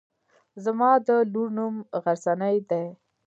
زما 0.63 0.91
د 1.07 1.09
لور 1.33 1.47
نوم 1.57 1.75
غرڅنۍ 2.03 2.57
دی. 2.69 2.85